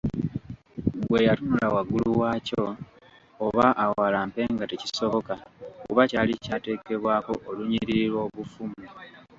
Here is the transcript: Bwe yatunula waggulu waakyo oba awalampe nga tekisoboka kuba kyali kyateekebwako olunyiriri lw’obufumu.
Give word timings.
Bwe 1.09 1.19
yatunula 1.27 1.67
waggulu 1.75 2.09
waakyo 2.21 2.63
oba 3.45 3.65
awalampe 3.83 4.41
nga 4.53 4.65
tekisoboka 4.69 5.33
kuba 5.85 6.01
kyali 6.09 6.33
kyateekebwako 6.43 7.33
olunyiriri 7.49 8.03
lw’obufumu. 8.11 8.81